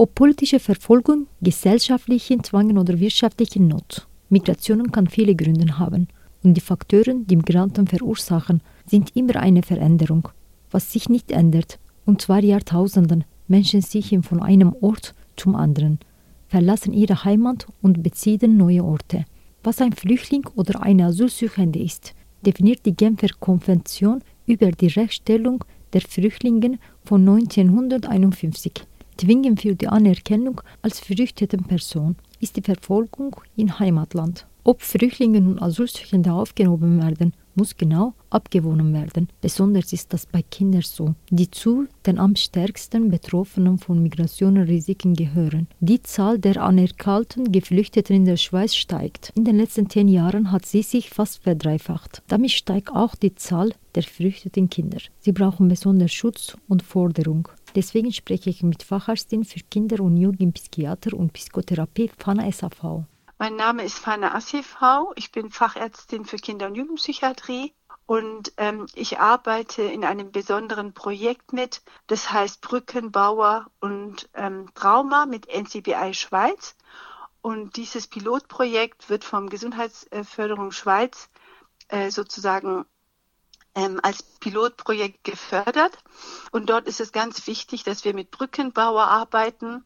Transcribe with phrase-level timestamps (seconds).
[0.00, 4.06] Ob politische Verfolgung, gesellschaftlichen Zwang oder wirtschaftliche Not.
[4.28, 6.06] Migration kann viele Gründe haben.
[6.44, 10.28] Und die Faktoren, die Migranten verursachen, sind immer eine Veränderung.
[10.70, 15.98] Was sich nicht ändert, und zwar Jahrtausenden, Menschen sichern von einem Ort zum anderen,
[16.46, 19.24] verlassen ihre Heimat und beziehen neue Orte.
[19.64, 22.14] Was ein Flüchtling oder eine Asylsuchende ist,
[22.46, 28.86] definiert die Genfer Konvention über die Rechtsstellung der Flüchtlinge von 1951.
[29.18, 34.46] Zwingen für die Anerkennung als verrichtete Person ist die Verfolgung im Heimatland.
[34.62, 39.28] Ob Flüchtlinge und Asylsuchende aufgenommen werden, muss genau abgewonnen werden.
[39.40, 45.66] Besonders ist das bei Kindern so, die zu den am stärksten Betroffenen von Migrationsrisiken gehören.
[45.80, 49.32] Die Zahl der anerkannten Geflüchteten in der Schweiz steigt.
[49.34, 52.22] In den letzten zehn Jahren hat sie sich fast verdreifacht.
[52.28, 54.98] Damit steigt auch die Zahl der geflüchteten Kinder.
[55.18, 57.48] Sie brauchen besonders Schutz und Forderung.
[57.78, 63.04] Deswegen spreche ich mit Facharztin für Kinder- und Jugendpsychiater und Psychotherapie Fana SAV.
[63.38, 65.12] Mein Name ist Fana Assifau.
[65.14, 67.72] Ich bin Fachärztin für Kinder- und Jugendpsychiatrie
[68.06, 75.26] und ähm, ich arbeite in einem besonderen Projekt mit, das heißt Brückenbauer und ähm, Trauma
[75.26, 76.74] mit NCBI Schweiz.
[77.42, 81.30] Und dieses Pilotprojekt wird vom Gesundheitsförderung Schweiz
[81.86, 82.86] äh, sozusagen
[83.78, 85.96] ähm, als Pilotprojekt gefördert.
[86.50, 89.84] Und dort ist es ganz wichtig, dass wir mit Brückenbauer arbeiten.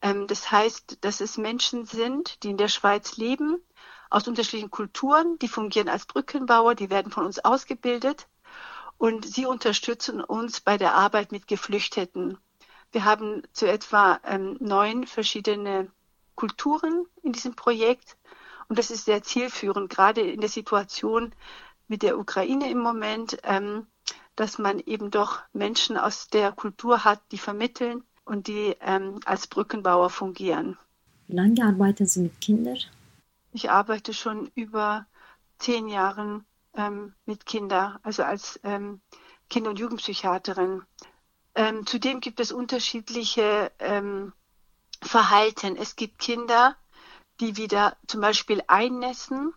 [0.00, 3.62] Ähm, das heißt, dass es Menschen sind, die in der Schweiz leben,
[4.10, 8.26] aus unterschiedlichen Kulturen, die fungieren als Brückenbauer, die werden von uns ausgebildet
[8.98, 12.38] und sie unterstützen uns bei der Arbeit mit Geflüchteten.
[12.90, 15.90] Wir haben zu etwa ähm, neun verschiedene
[16.34, 18.16] Kulturen in diesem Projekt
[18.68, 21.32] und das ist sehr zielführend, gerade in der Situation
[21.88, 23.86] mit der Ukraine im Moment, ähm,
[24.36, 29.46] dass man eben doch Menschen aus der Kultur hat, die vermitteln und die ähm, als
[29.46, 30.78] Brückenbauer fungieren.
[31.28, 32.78] Wie lange arbeiten Sie mit Kindern?
[33.52, 35.06] Ich arbeite schon über
[35.58, 36.44] zehn Jahre
[36.74, 39.00] ähm, mit Kindern, also als ähm,
[39.50, 40.82] Kinder- und Jugendpsychiaterin.
[41.54, 44.32] Ähm, zudem gibt es unterschiedliche ähm,
[45.02, 45.76] Verhalten.
[45.76, 46.76] Es gibt Kinder,
[47.40, 49.52] die wieder zum Beispiel einnässen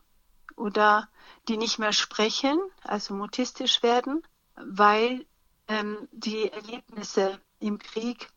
[0.55, 1.07] oder
[1.47, 4.23] die nicht mehr sprechen, also mutistisch werden,
[4.55, 5.25] weil
[5.67, 8.29] ähm, die Erlebnisse im Krieg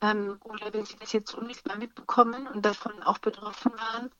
[0.00, 4.10] ähm, oder wenn sie das jetzt unmittelbar mitbekommen und davon auch betroffen waren,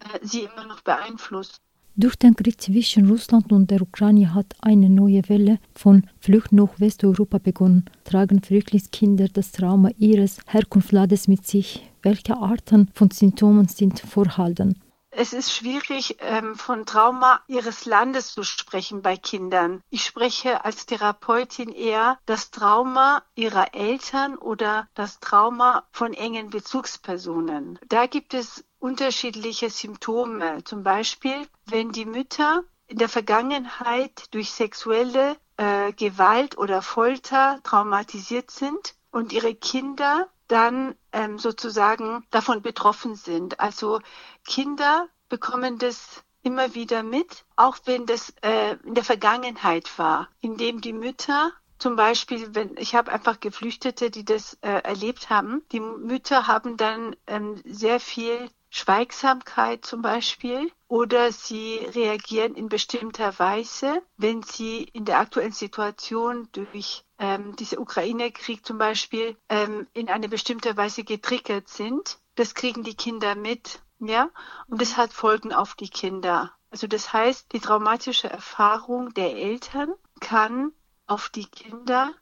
[0.00, 1.60] äh, sie immer noch beeinflusst.
[1.96, 6.78] Durch den Krieg zwischen Russland und der Ukraine hat eine neue Welle von Flucht nach
[6.78, 7.86] Westeuropa begonnen.
[8.04, 11.82] Tragen Flüchtlingskinder das Trauma ihres Herkunftslandes mit sich?
[12.02, 14.80] Welche Arten von Symptomen sind vorhanden?
[15.10, 19.82] Es ist schwierig, ähm, von Trauma ihres Landes zu sprechen bei Kindern.
[19.90, 27.78] Ich spreche als Therapeutin eher das Trauma ihrer Eltern oder das Trauma von engen Bezugspersonen.
[27.88, 30.62] Da gibt es unterschiedliche Symptome.
[30.64, 38.50] Zum Beispiel, wenn die Mütter in der Vergangenheit durch sexuelle äh, Gewalt oder Folter traumatisiert
[38.50, 43.60] sind und ihre Kinder dann ähm, sozusagen davon betroffen sind.
[43.60, 44.00] Also
[44.46, 50.80] Kinder bekommen das immer wieder mit, auch wenn das äh, in der Vergangenheit war, indem
[50.80, 55.80] die Mütter zum Beispiel, wenn ich habe einfach Geflüchtete, die das äh, erlebt haben, die
[55.80, 64.02] Mütter haben dann ähm, sehr viel Schweigsamkeit zum Beispiel oder sie reagieren in bestimmter Weise,
[64.16, 70.28] wenn sie in der aktuellen Situation durch ähm, dieser Ukraine-Krieg zum Beispiel ähm, in eine
[70.28, 72.18] bestimmte Weise getriggert sind.
[72.36, 74.30] Das kriegen die Kinder mit, ja,
[74.68, 76.52] und das hat Folgen auf die Kinder.
[76.70, 80.72] Also das heißt, die traumatische Erfahrung der Eltern kann
[81.06, 82.12] auf die Kinder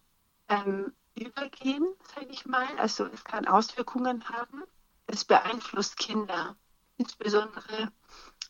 [0.49, 2.67] ähm, übergehen, sage ich mal.
[2.79, 4.63] Also es kann Auswirkungen haben.
[5.07, 6.57] Es beeinflusst Kinder,
[6.97, 7.93] insbesondere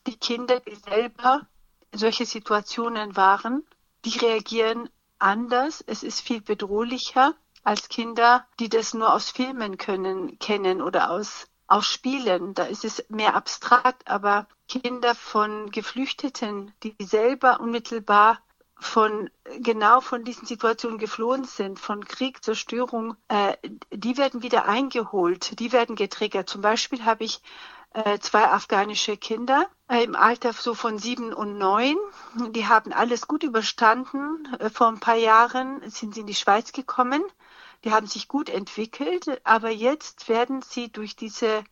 [0.07, 1.47] die Kinder, die selber
[1.91, 3.67] in solche Situationen waren,
[4.05, 5.83] die reagieren anders.
[5.87, 11.49] Es ist viel bedrohlicher als Kinder, die das nur aus Filmen können, kennen oder aus,
[11.67, 12.55] aus Spielen.
[12.55, 18.41] Da ist es mehr abstrakt, aber Kinder von Geflüchteten, die selber unmittelbar
[18.79, 19.31] von
[19.61, 23.57] genau von diesen Situationen geflohen sind, von Krieg, Zerstörung, äh,
[23.91, 26.49] die werden wieder eingeholt, die werden getriggert.
[26.49, 27.41] Zum Beispiel habe ich
[28.21, 31.97] zwei afghanische Kinder äh, im Alter so von sieben und neun.
[32.51, 34.47] Die haben alles gut überstanden.
[34.59, 37.23] Äh, vor ein paar Jahren sind sie in die Schweiz gekommen.
[37.85, 41.63] Die haben sich gut entwickelt, aber jetzt werden sie durch diese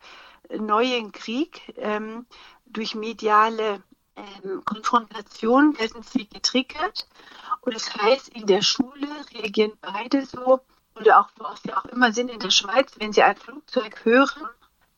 [0.49, 2.25] neuen Krieg, ähm,
[2.65, 3.83] durch mediale
[4.15, 7.07] ähm, Konfrontation werden sie getriggert.
[7.61, 10.61] Und das heißt, in der Schule reagieren beide so,
[10.95, 14.47] oder auch wo sie auch immer sind in der Schweiz, wenn sie ein Flugzeug hören,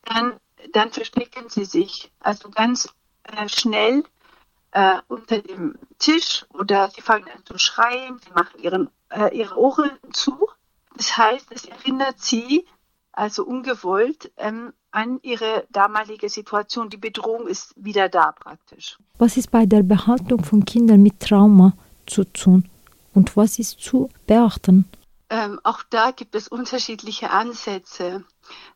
[0.04, 0.38] dann,
[0.72, 2.10] dann verstecken sie sich.
[2.20, 2.88] Also ganz
[3.24, 4.04] äh, schnell
[4.72, 9.56] äh, unter dem Tisch oder sie fangen an zu schreien, sie machen ihren, äh, ihre
[9.56, 10.48] Ohren zu.
[10.96, 12.66] Das heißt, es erinnert sie,
[13.12, 16.90] also ungewollt, ähm, an ihre damalige Situation.
[16.90, 18.98] Die Bedrohung ist wieder da praktisch.
[19.18, 21.72] Was ist bei der Behandlung von Kindern mit Trauma
[22.06, 22.68] zu tun
[23.14, 24.88] und was ist zu beachten?
[25.30, 28.24] Ähm, auch da gibt es unterschiedliche Ansätze.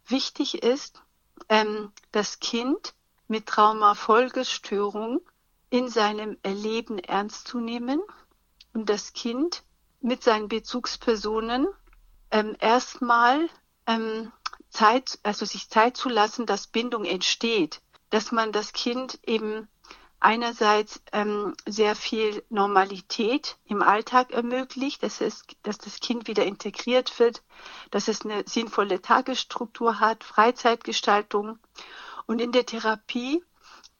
[0.07, 1.01] Wichtig ist,
[1.49, 2.95] ähm, das Kind
[3.29, 5.21] mit Traumafolgestörung
[5.71, 8.03] in seinem Erleben ernst zu nehmen
[8.75, 9.63] und das Kind
[10.01, 11.67] mit seinen Bezugspersonen
[12.31, 13.49] ähm, erstmal
[13.87, 14.33] ähm,
[14.71, 17.81] Zeit, also sich Zeit zu lassen, dass Bindung entsteht,
[18.11, 19.69] dass man das Kind eben
[20.23, 27.19] einerseits ähm, sehr viel Normalität im Alltag ermöglicht, dass, es, dass das Kind wieder integriert
[27.19, 27.43] wird,
[27.91, 31.59] dass es eine sinnvolle Tagesstruktur hat, Freizeitgestaltung.
[32.27, 33.43] Und in der Therapie,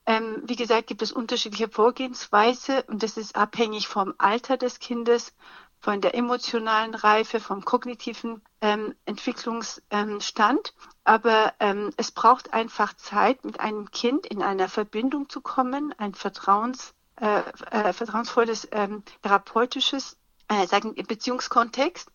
[0.07, 5.33] ähm, wie gesagt, gibt es unterschiedliche Vorgehensweise und das ist abhängig vom Alter des Kindes,
[5.83, 10.75] von der emotionalen Reife, vom kognitiven ähm, Entwicklungsstand.
[11.03, 16.15] Aber ähm, es braucht einfach Zeit, mit einem Kind in einer Verbindung zu kommen, ein
[16.15, 17.41] Vertrauens, äh,
[17.73, 22.13] äh, vertrauensvolles ähm, therapeutisches äh, sagen, Beziehungskontext.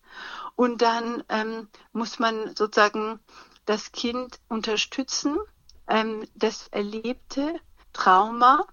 [0.56, 3.20] Und dann ähm, muss man sozusagen
[3.66, 5.36] das Kind unterstützen,
[5.88, 7.60] ähm, das erlebte
[7.92, 8.66] Trauma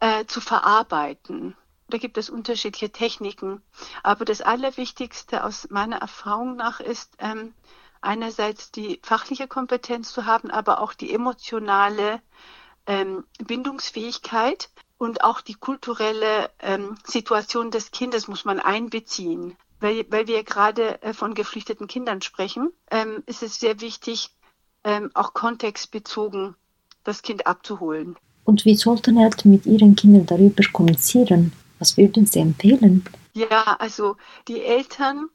[0.00, 1.56] äh, zu verarbeiten.
[1.88, 3.62] Da gibt es unterschiedliche Techniken.
[4.02, 7.54] Aber das Allerwichtigste aus meiner Erfahrung nach ist, ähm,
[8.00, 12.20] einerseits die fachliche Kompetenz zu haben, aber auch die emotionale
[12.86, 19.56] ähm, Bindungsfähigkeit und auch die kulturelle ähm, Situation des Kindes muss man einbeziehen.
[19.80, 24.30] Weil, weil wir gerade äh, von geflüchteten Kindern sprechen, ähm, ist es sehr wichtig,
[24.84, 26.56] ähm, auch kontextbezogen
[27.04, 28.16] das Kind abzuholen.
[28.44, 31.52] Und wie sollten Eltern mit ihren Kindern darüber kommunizieren?
[31.78, 33.04] Was würden Sie empfehlen?
[33.34, 34.16] Ja, also
[34.48, 35.28] die Eltern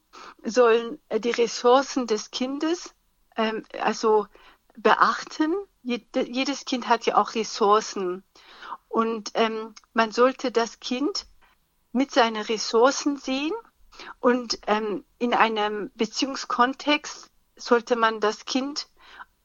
[0.44, 2.94] sollen äh, die Ressourcen des Kindes
[3.36, 4.26] ähm, also
[4.76, 5.54] beachten.
[5.82, 8.24] jedes Kind hat ja auch Ressourcen.
[8.88, 11.26] Und ähm, man sollte das Kind
[11.92, 13.54] mit seinen Ressourcen sehen
[14.20, 18.88] und ähm, in einem Beziehungskontext sollte man das Kind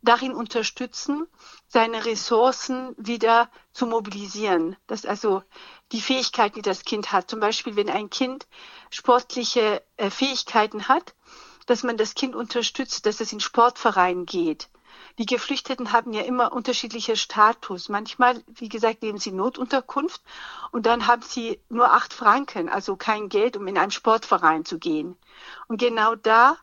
[0.02, 1.28] darin unterstützen,
[1.68, 4.76] seine Ressourcen wieder zu mobilisieren.
[4.88, 5.44] Das also
[5.92, 7.30] die Fähigkeiten, die das Kind hat.
[7.30, 8.48] Zum Beispiel, wenn ein Kind
[8.90, 11.16] sportliche äh, Fähigkeiten hat,
[11.66, 14.70] dass man das Kind unterstützt, dass es in Sportvereinen geht.
[15.18, 17.90] Die Geflüchteten haben ja immer unterschiedliche Status.
[17.90, 20.22] Manchmal, wie gesagt, leben sie Notunterkunft
[20.72, 24.80] und dann haben sie nur acht Franken, also kein Geld, um in einen Sportverein zu
[24.80, 25.18] gehen.
[25.68, 26.58] Und genau da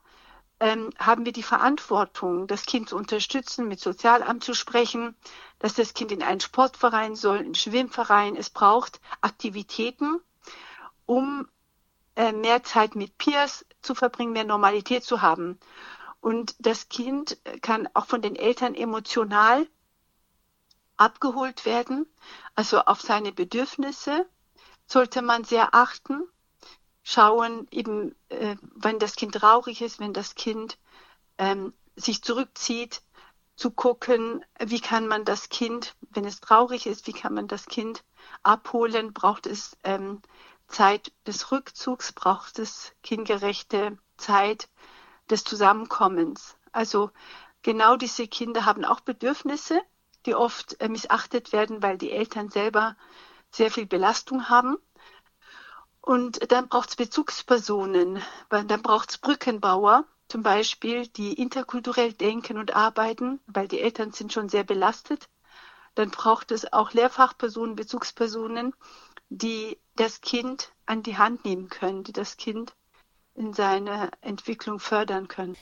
[0.61, 5.15] ähm, haben wir die Verantwortung, das Kind zu unterstützen, mit Sozialamt zu sprechen,
[5.59, 8.37] dass das Kind in einen Sportverein soll, einen Schwimmverein.
[8.37, 10.21] Es braucht Aktivitäten,
[11.05, 11.49] um
[12.17, 15.59] äh, mehr Zeit mit Peers zu verbringen, mehr Normalität zu haben.
[16.21, 19.67] Und das Kind kann auch von den Eltern emotional
[20.97, 22.07] abgeholt werden.
[22.55, 24.27] Also auf seine Bedürfnisse
[24.87, 26.23] sollte man sehr achten
[27.09, 30.77] schauen, eben äh, wenn das Kind traurig ist, wenn das Kind
[31.39, 33.01] ähm, sich zurückzieht,
[33.55, 37.67] zu gucken, wie kann man das Kind, wenn es traurig ist, wie kann man das
[37.67, 38.03] Kind
[38.43, 39.13] abholen?
[39.13, 40.21] Braucht es ähm,
[40.67, 42.13] Zeit des Rückzugs?
[42.13, 44.69] Braucht es kindgerechte Zeit
[45.31, 46.57] des Zusammenkommens?
[46.73, 47.13] Also
[47.63, 49.81] genau diese Kinder haben auch Bedürfnisse,
[50.27, 52.97] die oft äh, missachtet werden, weil die Eltern selber
[53.53, 54.77] sehr viel Belastung haben.
[56.07, 62.77] Und dann braucht es Bezugspersonen, dann braucht es Brückenbauer, zum Beispiel, die interkulturell denken und
[62.77, 65.29] arbeiten, weil die Eltern sind schon sehr belastet.
[65.97, 68.73] Dann braucht es auch Lehrfachpersonen, Bezugspersonen,
[69.31, 72.77] die das Kind an die Hand nehmen können, die das Kind
[73.35, 75.57] in seiner Entwicklung fördern können.